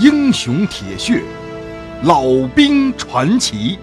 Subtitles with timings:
[0.00, 1.24] 英雄铁血，
[2.04, 2.22] 老
[2.54, 3.76] 兵传奇。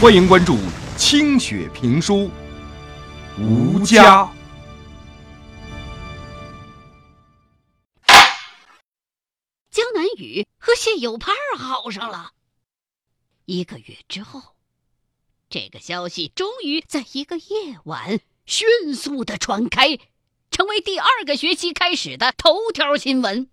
[0.00, 0.56] 欢迎关注
[0.96, 2.14] 清雪评书
[3.38, 4.24] 《吴家》。
[9.70, 12.30] 江南雨和谢有盼好上了。
[13.44, 14.54] 一个月之后，
[15.50, 19.98] 这个消息终于在一个夜晚迅速的传开，
[20.50, 23.50] 成为第二个学期开始的头条新闻。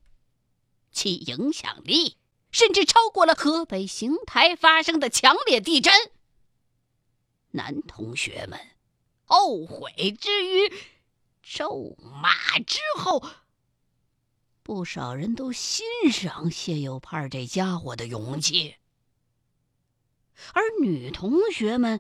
[0.94, 2.18] 其影响力
[2.52, 5.92] 甚至超过了河北邢台发生的强烈地震。
[7.52, 8.60] 男同学们
[9.26, 10.72] 后悔之余，
[11.42, 13.24] 咒骂之后，
[14.62, 18.76] 不少人都欣赏谢有盼这家伙的勇气。
[20.54, 22.00] 而女同学们，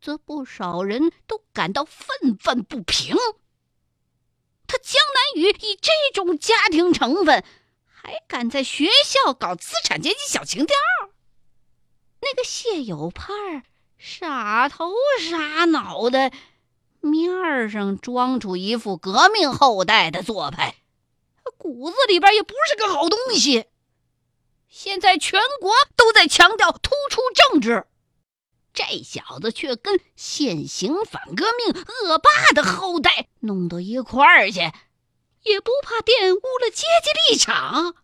[0.00, 3.16] 则不少人都感到愤愤不平。
[4.66, 7.44] 他江南雨以这种家庭成分。
[8.04, 10.76] 还敢在学校搞资产阶级小情调？
[12.20, 13.62] 那个谢有盼
[13.96, 16.30] 傻头傻脑的，
[17.00, 20.74] 面儿上装出一副革命后代的做派，
[21.56, 23.64] 骨子里边也不是个好东西。
[24.68, 27.86] 现在全国都在强调突出政治，
[28.74, 34.60] 这小子却跟现行反革命恶霸的后代弄到一块儿去。
[35.44, 37.94] 也不怕玷污了阶级立场。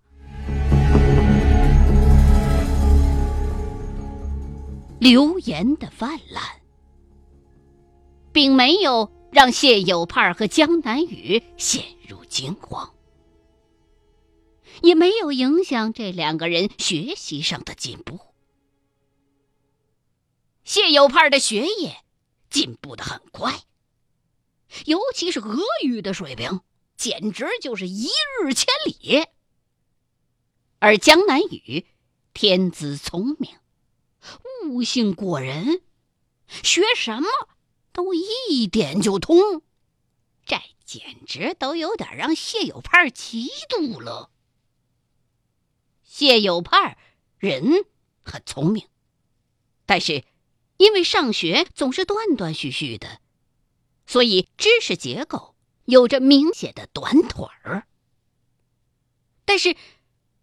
[4.98, 6.60] 流言的泛滥，
[8.32, 12.92] 并没有让谢有盼和江南雨陷入惊慌，
[14.82, 18.20] 也没有影响这两个人学习上的进步。
[20.62, 22.04] 谢有盼的学业
[22.50, 23.62] 进步的很快，
[24.84, 26.60] 尤其是俄语的水平。
[27.00, 28.10] 简直就是一
[28.42, 29.26] 日千里。
[30.80, 31.86] 而江南雨
[32.34, 33.56] 天资聪明，
[34.66, 35.80] 悟性过人，
[36.46, 37.26] 学什么
[37.90, 39.62] 都一点就通，
[40.44, 44.30] 这简直都有点让谢有盼嫉妒了。
[46.02, 46.98] 谢有盼
[47.38, 47.86] 人
[48.22, 48.86] 很聪明，
[49.86, 50.22] 但是
[50.76, 53.22] 因为上学总是断断续续的，
[54.06, 55.56] 所以知识结构。
[55.90, 57.86] 有着明显的短腿儿，
[59.44, 59.76] 但是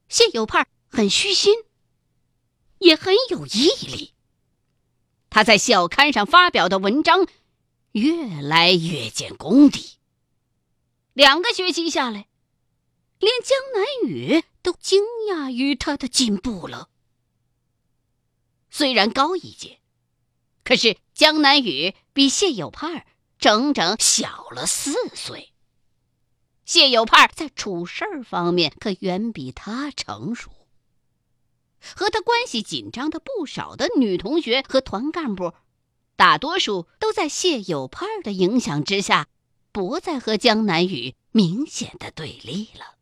[0.08, 1.56] 谢有盼很虚心，
[2.80, 4.14] 也很有毅力。
[5.30, 7.28] 他在校刊上发表的文章
[7.94, 9.98] 越来越见功底。
[11.14, 12.28] 两个学期下来，
[13.20, 16.90] 连江南雨都惊讶于他的进步了。
[18.70, 19.80] 虽然高一届，
[20.64, 23.06] 可是江南雨比谢有盼
[23.40, 25.54] 整整小了四岁。
[26.66, 30.52] 谢有盼在处事方面可远比他成熟。
[31.96, 35.54] 和他关系紧张的不少的女同学和团干部，
[36.16, 39.28] 大多数都在谢有盼的影响之下，
[39.72, 42.96] 不再和江南雨明显的对立了。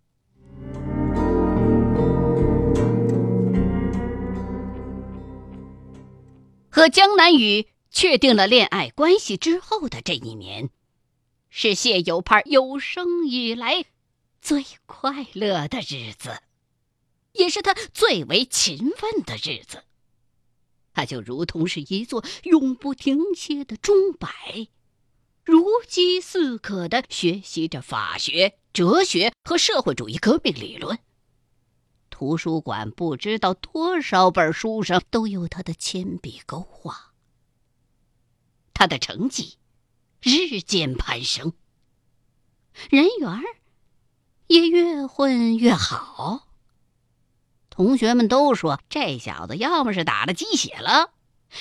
[6.70, 7.70] 和江南雨。
[7.96, 10.70] 确定了恋爱关系之后的这一年，
[11.50, 13.86] 是谢有盼有生以来
[14.42, 16.42] 最快乐的日子，
[17.32, 19.86] 也是他最为勤奋的日子。
[20.94, 24.68] 他就如同是一座永不停歇的钟摆，
[25.46, 31.00] 如饥似渴的学习着法学、哲学和社会主义革命理论。
[32.10, 37.05] 图书馆不知道多少本书上都有他的铅笔勾画。
[38.76, 39.58] 他的成绩
[40.22, 41.54] 日渐攀升，
[42.92, 43.42] 人缘
[44.48, 46.48] 也越混越好。
[47.70, 51.12] 同学们都说这小子要么是打了鸡血了，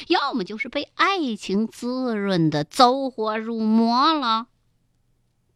[0.09, 4.49] 要么就是被爱情滋润的走火入魔了。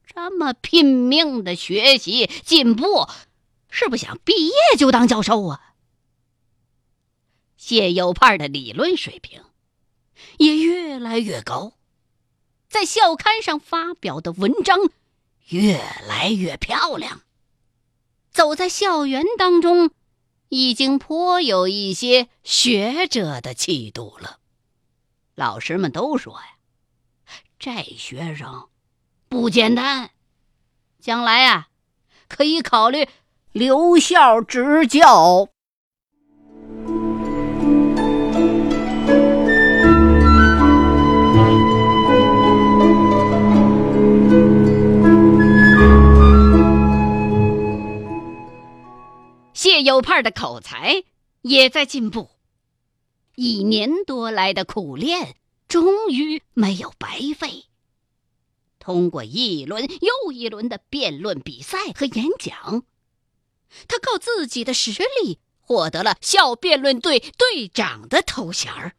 [0.06, 3.06] 这么拼命的学习进步，
[3.68, 5.74] 是不想毕业就当教授啊？
[7.56, 9.42] 谢有盼的理论水平。
[10.38, 11.74] 也越来越高，
[12.68, 14.78] 在校刊上发表的文章
[15.48, 17.22] 越来越漂亮。
[18.30, 19.90] 走在校园当中，
[20.48, 24.38] 已经颇有一些学者的气度了。
[25.34, 26.56] 老师们都说呀
[27.58, 28.68] ：“这学生
[29.28, 30.10] 不简单，
[31.00, 31.68] 将来啊
[32.28, 33.08] 可以考虑
[33.52, 35.48] 留校执教。”
[49.80, 51.04] 有派的口才
[51.42, 52.30] 也在进步。
[53.34, 55.36] 一年多来的苦练，
[55.68, 57.64] 终于没有白费。
[58.78, 62.84] 通过一轮又一轮的辩论比赛和演讲，
[63.86, 64.92] 他靠自己的实
[65.22, 68.94] 力获得了校辩论队队长的头衔儿，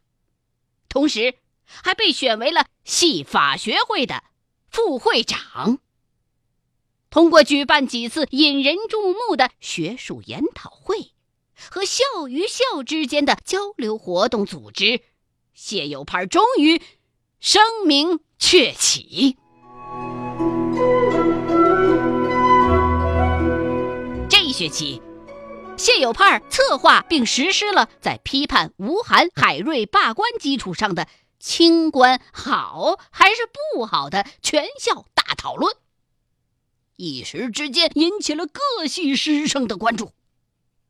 [0.88, 1.34] 同时
[1.64, 4.22] 还被选为了系法学会的
[4.70, 5.80] 副会长。
[7.10, 11.10] 通过举办几次引人注目的学术研讨会
[11.68, 15.02] 和校与校之间的交流活动组织，
[15.52, 16.80] 谢有派终于
[17.40, 19.36] 声名鹊起。
[24.28, 25.02] 这一学期，
[25.76, 31.08] 谢有派策划并实施了在批判吴晗、海瑞罢官基础上的
[31.40, 35.74] 清官好还是不好的全校大讨论。
[37.00, 40.12] 一时之间引起了各系师生的关注，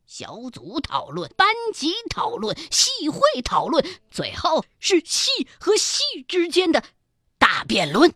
[0.09, 6.83] 小组讨论、班级讨论、系会讨论，最后是系和系之间的
[7.39, 8.13] 大辩论。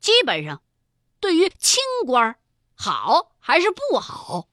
[0.00, 0.62] 基本上，
[1.20, 2.38] 对于清官
[2.74, 4.48] 好还是不好，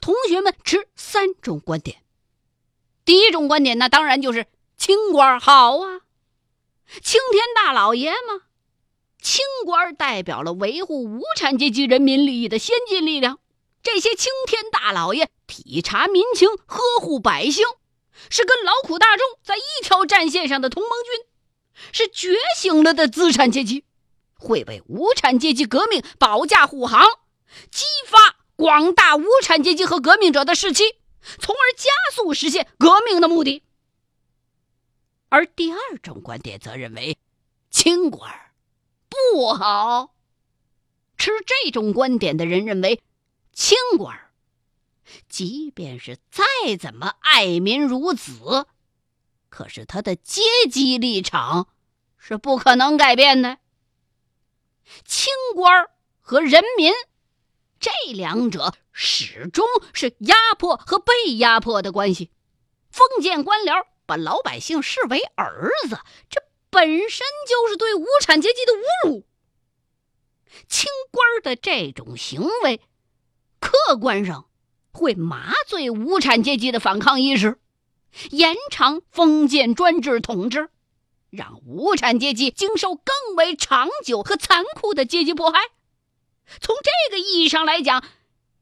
[0.00, 2.02] 同学们持三种观点。
[3.04, 6.00] 第一种观点，那当然就是清官好啊，
[7.00, 8.47] 青天大老爷嘛。
[9.20, 13.38] 清官代表了维护无产阶级人民利益的先进力量，
[13.82, 17.64] 这些青天大老爷体察民情，呵护百姓，
[18.30, 21.26] 是跟劳苦大众在一条战线上的同盟军，
[21.92, 23.84] 是觉醒了的资产阶级，
[24.36, 27.04] 会为无产阶级革命保驾护航，
[27.70, 30.84] 激发广大无产阶级和革命者的士气，
[31.38, 33.62] 从而加速实现革命的目的。
[35.28, 37.18] 而第二种观点则认为，
[37.70, 38.47] 清官。
[39.08, 40.14] 不好。
[41.16, 43.02] 持这种观点的人认为，
[43.52, 44.30] 清官，
[45.28, 48.66] 即便是再怎么爱民如子，
[49.48, 51.68] 可是他的阶级立场
[52.16, 53.58] 是不可能改变的。
[55.04, 55.88] 清官
[56.20, 56.92] 和人民
[57.80, 62.30] 这两者始终是压迫和被压迫的关系。
[62.90, 65.98] 封建官僚把老百姓视为儿子，
[66.30, 66.47] 这。
[66.70, 69.26] 本身就是对无产阶级的侮辱。
[70.68, 72.80] 清官的这种行为，
[73.60, 74.48] 客观上
[74.92, 77.58] 会麻醉无产阶级的反抗意识，
[78.30, 80.70] 延长封建专制统治，
[81.30, 85.60] 让无产阶级经受更为长久和残酷的阶级迫害。
[86.60, 88.02] 从这个意义上来讲，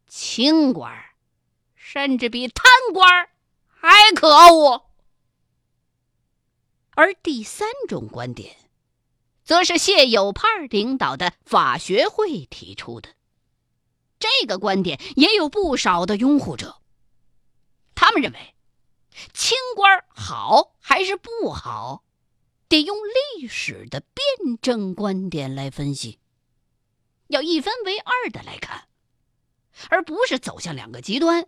[0.09, 0.93] 清官
[1.75, 3.29] 甚至比贪官
[3.69, 4.86] 还可恶。
[6.97, 8.57] 而第三种观点，
[9.45, 13.11] 则是谢有派领导的法学会提出的。
[14.19, 16.81] 这个观点也有不少的拥护者。
[17.95, 18.55] 他们认为，
[19.35, 22.03] 清官好还是不好，
[22.67, 22.97] 得用
[23.37, 26.19] 历史的辩证观点来分析，
[27.27, 28.89] 要一分为二的来看，
[29.91, 31.47] 而不是走向两个极端。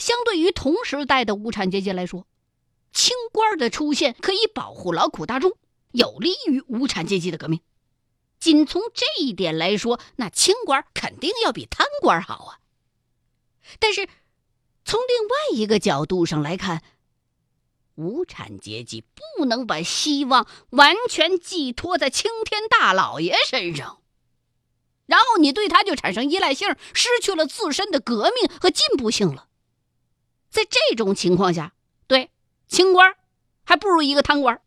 [0.00, 2.26] 相对于同时代的无产阶级来说。
[2.96, 5.52] 清官的出现可以保护劳苦大众，
[5.92, 7.60] 有利于无产阶级的革命。
[8.40, 12.58] 仅从这一点来说，那清官肯定要比贪官好啊。
[13.78, 14.08] 但是，
[14.86, 16.82] 从另外一个角度上来看，
[17.96, 19.04] 无产阶级
[19.36, 24.00] 不能把希望完全寄托在青天大老爷身上，
[25.04, 29.48] 然后你对他就产生依赖性，失去了自身的革命和进步性了。
[30.48, 31.74] 在这种情况下，
[32.06, 32.30] 对。
[32.68, 33.14] 清官
[33.64, 34.60] 还不如一个贪官，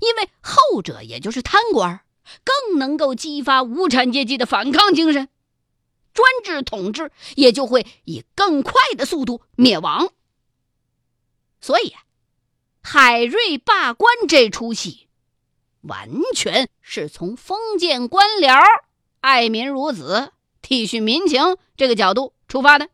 [0.00, 2.00] 因为后者也就是贪官，
[2.44, 5.28] 更能够激发无产阶级的反抗精神，
[6.12, 10.12] 专制统治也就会以更快的速度灭亡。
[11.60, 11.94] 所以，
[12.82, 15.08] 海瑞罢官这出戏，
[15.82, 18.60] 完全是从封建官僚
[19.20, 22.88] 爱民如子、体恤民情这个角度出发的。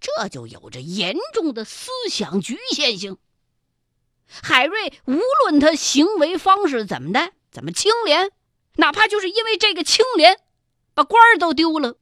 [0.00, 3.18] 这就有着严重的思想局限性。
[4.26, 8.30] 海瑞无论他行为方式怎么的，怎么清廉，
[8.76, 10.38] 哪怕就是因为这个清廉，
[10.94, 11.96] 把官儿都丢了，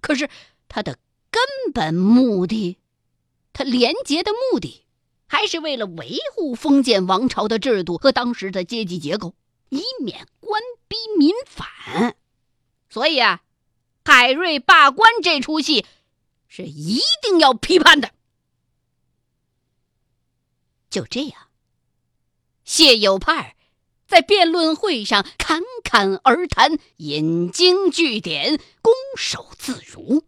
[0.00, 0.28] 可是
[0.68, 0.98] 他的
[1.30, 2.78] 根本目的，
[3.52, 4.84] 他廉洁的目的，
[5.26, 9.34] 还是为了维护封建王朝的制度和当时的阶级结构，
[9.70, 12.14] 以免官逼民反。
[12.88, 13.42] 所以啊，
[14.04, 15.86] 海瑞罢官这出戏。
[16.54, 18.12] 是一定要批判的。
[20.90, 21.48] 就这样，
[22.62, 23.56] 谢有派
[24.06, 30.24] 在辩论会上侃侃而谈，引经据典，攻守自如，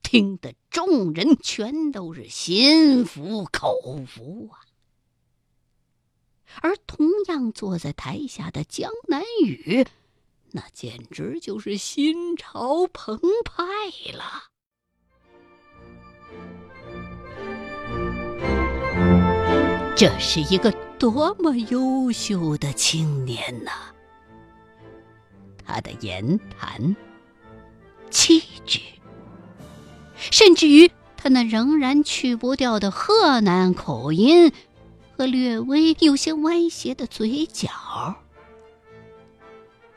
[0.00, 4.62] 听得众人全都是心服口服啊。
[6.62, 9.84] 而同样坐在台下的江南雨，
[10.52, 13.64] 那简直就是心潮澎湃
[14.12, 14.53] 了。
[19.96, 23.70] 这是一个多么优秀的青年呐！
[25.64, 26.96] 他的言谈、
[28.10, 28.80] 气质，
[30.16, 34.52] 甚至于他那仍然去不掉的河南口音
[35.16, 38.16] 和略微有些歪斜的嘴角，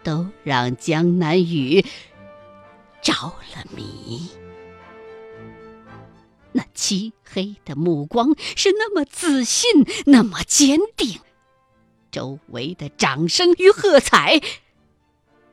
[0.03, 1.83] 都让江南雨
[3.01, 4.29] 着了迷。
[6.57, 11.19] 那漆黑的目光是那么自信，那么坚定。
[12.11, 14.41] 周围的掌声与喝彩，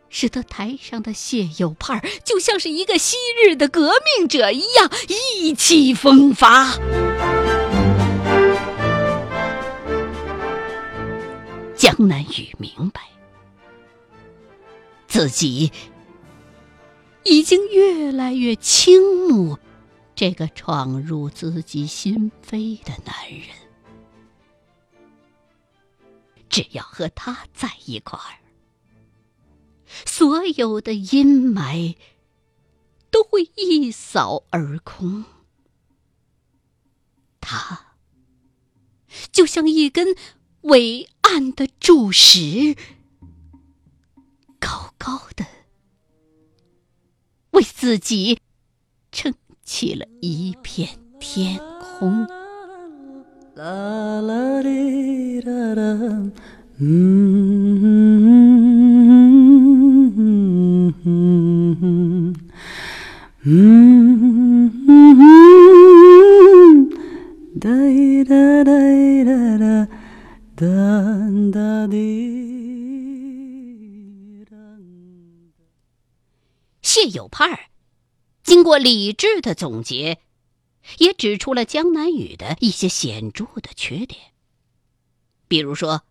[0.08, 4.90] 使得台上的谢有盼就像是一个昔日的革命者一样
[5.36, 6.78] 意气风发。
[11.76, 13.02] 江南雨明白，
[15.06, 15.70] 自己
[17.24, 19.58] 已经越来越倾慕。
[20.14, 23.48] 这个闯入自己心扉的男人，
[26.48, 28.38] 只要和他在一块儿，
[30.06, 31.96] 所有的阴霾
[33.10, 35.24] 都会一扫而空。
[37.40, 37.96] 他
[39.32, 40.16] 就像一根
[40.62, 42.76] 伟岸的柱石，
[44.60, 45.44] 高高的
[47.50, 48.38] 为自己。
[49.64, 52.26] 起了一片天空。
[76.82, 77.73] 谢有盼儿。
[78.44, 80.20] 经过理智的总结，
[80.98, 84.20] 也指出了江南雨的一些显著的缺点。
[85.48, 86.02] 比如说，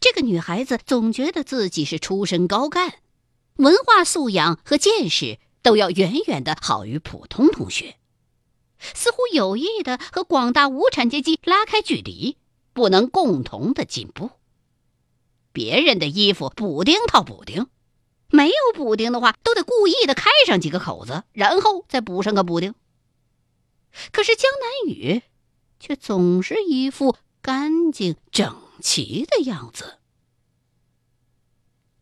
[0.00, 2.94] 这个女孩子总觉得自己是出身高干，
[3.56, 7.96] 文化素养和见识都要远远的好于普通同学，
[8.80, 12.38] 似乎有意的和广大无产阶级拉开距离，
[12.72, 14.30] 不能共同的进步。
[15.52, 17.68] 别人的衣服补丁套补丁。
[18.32, 22.74] 没有补丁的话，都得故意的开上几个口子，然后再补上个补丁。
[24.10, 25.22] 可是江南雨
[25.78, 29.98] 却总是一副干净整齐的样子。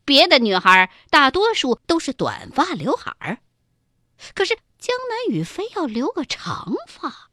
[0.05, 3.39] 别的女孩大多数都是短发刘海儿，
[4.35, 7.31] 可是江南雨非要留个长发。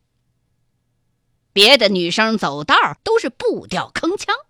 [1.54, 4.47] 别的女生走道都是步调铿锵。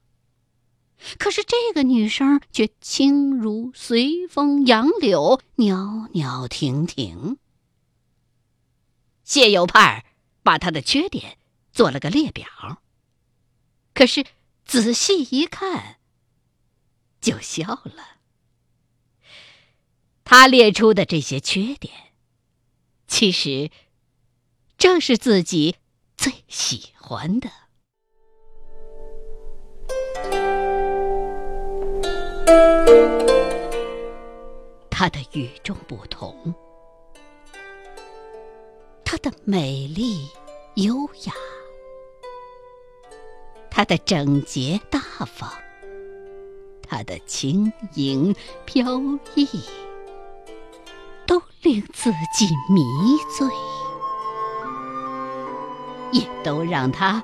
[1.17, 7.37] 可是这个女生却轻如随风杨柳，袅袅婷婷。
[9.23, 10.05] 谢有派
[10.43, 11.37] 把她的缺点
[11.71, 12.81] 做了个列表，
[13.93, 14.25] 可是
[14.65, 15.97] 仔细一看，
[17.21, 18.17] 就笑了。
[20.23, 21.93] 他列出的这些缺点，
[23.07, 23.71] 其实
[24.77, 25.77] 正是自己
[26.17, 27.66] 最喜欢的。
[34.89, 36.53] 她的与众不同，
[39.05, 40.27] 她的美丽
[40.75, 41.33] 优雅，
[43.69, 45.49] 她的整洁大方，
[46.81, 48.35] 她的轻盈
[48.65, 48.99] 飘
[49.35, 49.47] 逸，
[51.25, 52.83] 都令自己迷
[53.37, 53.47] 醉，
[56.11, 57.23] 也都让她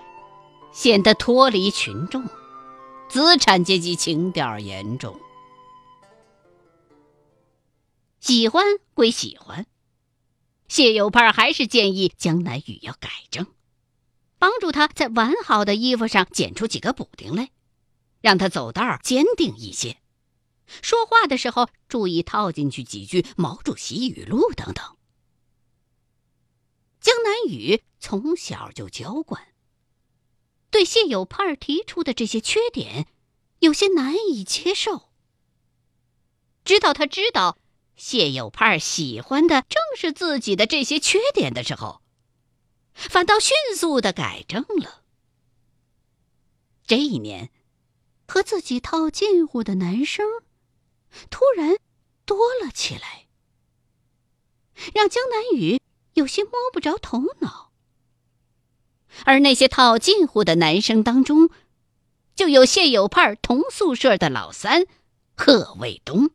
[0.72, 2.24] 显得脱离群众。
[3.14, 5.22] 资产阶级情调严重，
[8.20, 8.66] 喜欢
[8.96, 9.68] 归喜欢，
[10.68, 13.46] 谢有盼还是建议江南雨要改正，
[14.40, 17.52] 帮助他在完好的衣服上剪出几个补丁来，
[18.20, 19.98] 让他走道坚定一些，
[20.82, 24.84] 说话的时候注意套进去几句毛主席语录等等。
[27.00, 29.53] 江南雨从小就娇惯。
[30.74, 33.08] 对谢有盼提出的这些缺点，
[33.60, 35.12] 有些难以接受。
[36.66, 37.60] 直到他知道
[37.96, 42.02] 谢有盼喜欢的正是自己的这些缺点的时候，
[42.96, 45.04] 反倒迅速的改正了。
[46.88, 47.52] 这一年，
[48.28, 50.26] 和自己套近乎的男生
[51.30, 51.78] 突然
[52.26, 53.28] 多了起来，
[54.96, 55.80] 让江南雨
[56.16, 57.73] 有些摸不着头脑。
[59.26, 61.50] 而那些套近乎的男生当中，
[62.36, 64.86] 就有谢有盼同宿舍的老三
[65.36, 66.30] 贺卫东。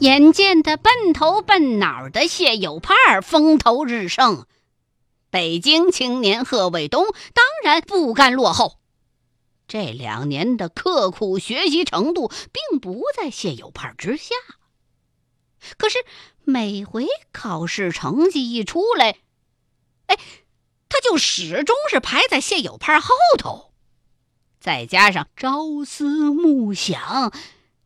[0.00, 4.46] 眼见的笨头笨脑的谢有盼风头日盛，
[5.30, 8.78] 北京青年贺卫东当然不甘落后。
[9.68, 14.34] 这两年的刻苦学习程度并不在谢有盼之下，
[15.78, 15.98] 可是
[16.44, 19.16] 每回考试成绩一出来，
[20.06, 20.16] 哎，
[20.88, 23.72] 他就始终是排在谢有盼后头。
[24.60, 27.32] 再加上朝思暮想。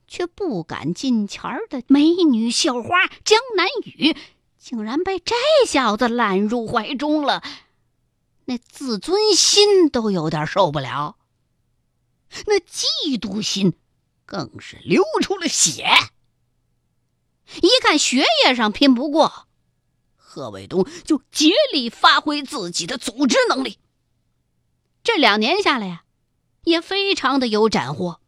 [0.08, 4.16] 却不敢近前的美女校花江南雨，
[4.56, 5.34] 竟然被这
[5.66, 7.42] 小子揽入怀中了，
[8.44, 11.16] 那自尊心都有点受不了，
[12.46, 13.74] 那嫉妒心
[14.24, 15.84] 更是流出了血。
[17.62, 19.46] 一看学业上拼不过，
[20.16, 23.78] 贺卫东就竭力发挥自己的组织能力。
[25.02, 26.04] 这两年下来呀，
[26.64, 28.20] 也非常的有斩获。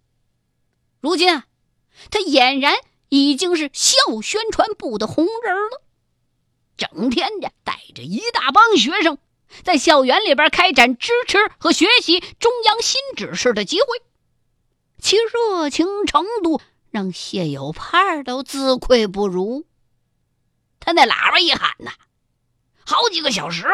[1.00, 1.44] 如今啊。
[2.12, 2.76] 他俨然
[3.08, 5.82] 已经是校宣传部的红人了，
[6.76, 9.18] 整天的带着一大帮学生
[9.64, 13.86] 在校园里边开展支持和学习中央新指示的集会，
[15.02, 19.66] 其热情程度让谢有盼都自愧不如。
[20.80, 21.92] 他那喇叭一喊呐，
[22.84, 23.66] 好几个小时，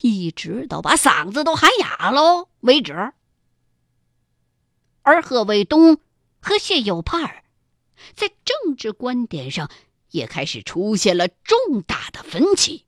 [0.00, 3.12] 一直到把嗓子都喊哑喽为止。
[5.02, 6.00] 而贺卫东。
[6.40, 7.42] 和谢有盼
[8.14, 9.68] 在政治观点上
[10.12, 12.86] 也开始出现了重大的分歧。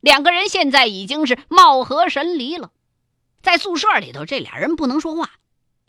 [0.00, 2.72] 两个人现在已经是貌合神离了，
[3.42, 5.32] 在宿舍里头，这俩人不能说话，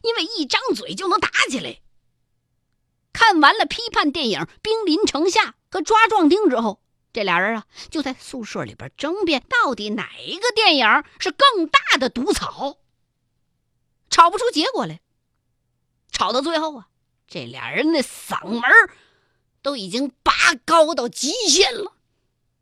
[0.01, 1.79] 因为一张嘴就能打起来。
[3.15, 5.41] 看完了批判电影《兵临城下》
[5.72, 6.82] 和《抓壮丁》之后，
[7.13, 10.86] 这俩人啊就在宿舍里边争辩，到底哪一个电影
[11.17, 12.78] 是更大的毒草，
[14.10, 14.99] 吵不出结果来。
[16.12, 16.89] 吵到最后啊，
[17.25, 18.62] 这俩人的嗓门
[19.62, 20.34] 都已经拔
[20.65, 21.93] 高到极限了，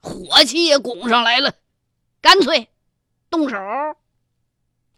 [0.01, 1.55] 火气也拱上来了，
[2.21, 2.69] 干脆
[3.31, 3.57] 动手。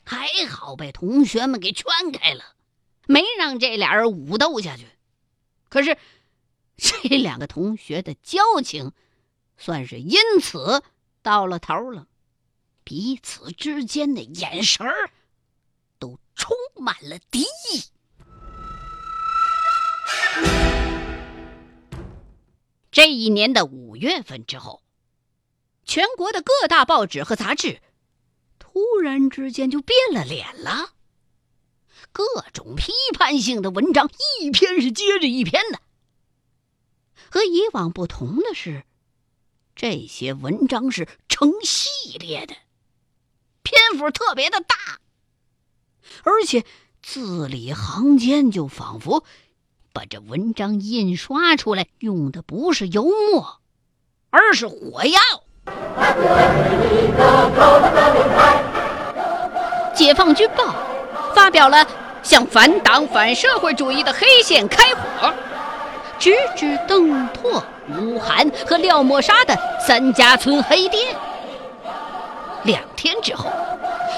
[0.03, 2.43] 还好被同学们给劝开了，
[3.07, 4.85] 没让这俩人武斗下去。
[5.75, 5.97] 可是
[6.77, 8.93] 这两个同学的交情
[9.57, 10.81] 算是因此
[11.21, 12.07] 到了头了，
[12.85, 15.11] 彼此之间的眼神儿
[15.99, 17.83] 都充满了敌意。
[22.89, 24.81] 这一年的五月份之后，
[25.83, 27.81] 全国的各大报纸和杂志
[28.59, 30.93] 突然之间就变了脸了，
[32.11, 34.09] 各种批判性的文章
[34.41, 35.79] 一篇是接着一篇的。
[37.29, 38.83] 和以往不同的是，
[39.75, 42.55] 这些文章是成系列的，
[43.63, 44.75] 篇幅特别的大，
[46.23, 46.63] 而且
[47.01, 49.23] 字里行间就仿佛。
[49.91, 53.61] 把这文章印刷出来用的不是油墨，
[54.29, 55.19] 而是火药。
[59.95, 60.75] 解放军报
[61.33, 61.87] 发表了
[62.25, 65.31] 向反党反社会主义的黑线开火，
[66.17, 71.15] 直指邓拓、吴晗和廖沫沙的三家村黑店。
[72.63, 73.45] 两天之后，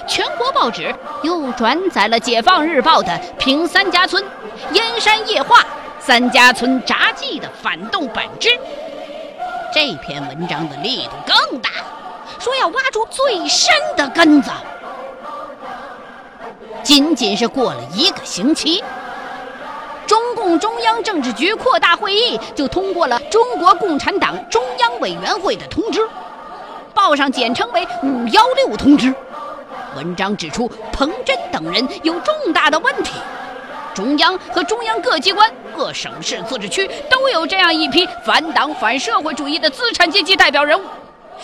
[0.07, 4.23] 全国报纸又转载了解放日报的评三家村。
[4.71, 5.65] 燕山夜话，
[5.99, 8.49] 三家村札记的反动本质。
[9.73, 11.69] 这篇文章的力度更大，
[12.39, 14.49] 说要挖出最深的根子。
[16.87, 18.81] 仅仅是过了一个星期，
[20.05, 25.99] 中共中央政治局扩大会议就通过了中国共产党中央委员会的通知，
[26.93, 29.13] 报上简称为“五幺六通知”。
[29.97, 33.11] 文章指出，彭真等人有重大的问题。
[33.93, 40.85] 中央和中央各机关、各省市自治区都有这样一批反党反社会主义的资产阶级代表人物，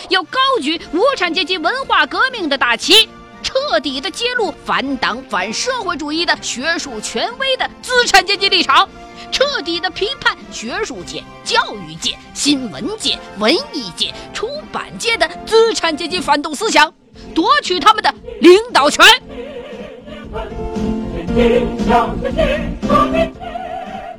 [0.08, 3.10] 要高举无产阶级文化革命的大旗，
[3.44, 8.88] 彻底的揭露反党反社会主义的学术权威的资产阶级立场，
[9.32, 16.92] 彻底的批判学术界、教育界、新闻界、文艺界、出版界的资产阶级反动思想，
[17.36, 19.06] 夺取他们的领导权。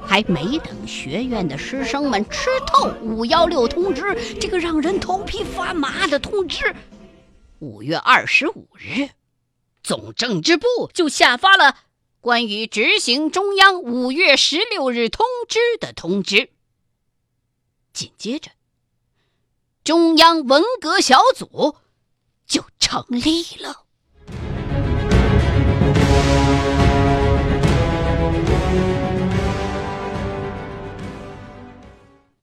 [0.06, 6.72] 还没等学院的师生们吃透“五幺六”通知这个让人头皮发麻的通知，
[7.64, 9.08] 五月二十五日，
[9.82, 11.78] 总政治部就下发了
[12.20, 16.50] 关于执行中央五月十六日通知的通知。
[17.94, 18.50] 紧接着，
[19.82, 21.76] 中央文革小组
[22.46, 23.86] 就成立了。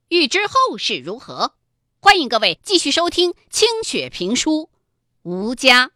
[0.10, 1.54] 欲知后事如何，
[2.00, 4.70] 欢迎各位继续收听清雪评书
[5.24, 5.88] 《吴家》。